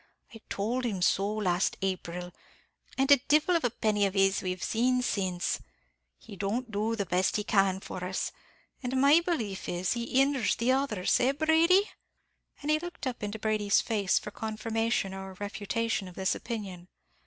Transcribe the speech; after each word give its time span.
I 0.33 0.41
told 0.49 0.83
him 0.83 1.03
so 1.03 1.31
last 1.31 1.77
April, 1.83 2.33
and 2.97 3.07
divil 3.27 3.55
a 3.57 3.69
penny 3.69 4.07
of 4.07 4.15
his 4.15 4.41
we've 4.41 4.63
seen 4.63 5.03
since; 5.03 5.59
he 6.17 6.35
don't 6.35 6.71
do 6.71 6.95
the 6.95 7.05
best 7.05 7.35
he 7.35 7.43
can 7.43 7.79
for 7.79 8.03
us; 8.03 8.31
and 8.81 8.99
my 8.99 9.19
belief 9.19 9.69
is, 9.69 9.93
he 9.93 10.11
hinders 10.17 10.55
the 10.55 10.71
others; 10.71 11.19
eh, 11.19 11.33
Brady?" 11.33 11.87
and 12.63 12.71
he 12.71 12.79
looked 12.79 13.05
up 13.05 13.21
into 13.21 13.37
Brady's 13.37 13.79
face 13.79 14.17
for 14.17 14.31
confirmation 14.31 15.13
or 15.13 15.35
refutation 15.35 16.07
of 16.07 16.15
this 16.15 16.33
opinion. 16.33 16.87